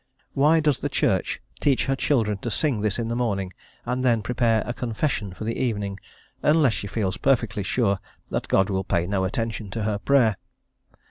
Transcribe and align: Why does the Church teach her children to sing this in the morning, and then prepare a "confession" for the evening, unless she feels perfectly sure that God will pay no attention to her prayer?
Why 0.33 0.59
does 0.61 0.79
the 0.79 0.89
Church 0.89 1.43
teach 1.59 1.85
her 1.85 1.95
children 1.95 2.39
to 2.39 2.49
sing 2.49 2.81
this 2.81 2.97
in 2.97 3.07
the 3.07 3.15
morning, 3.15 3.53
and 3.85 4.03
then 4.03 4.23
prepare 4.23 4.63
a 4.65 4.73
"confession" 4.73 5.31
for 5.31 5.43
the 5.43 5.55
evening, 5.55 5.99
unless 6.41 6.73
she 6.73 6.87
feels 6.87 7.17
perfectly 7.17 7.61
sure 7.61 7.99
that 8.31 8.47
God 8.47 8.71
will 8.71 8.83
pay 8.83 9.05
no 9.05 9.25
attention 9.25 9.69
to 9.69 9.83
her 9.83 9.99
prayer? 9.99 10.37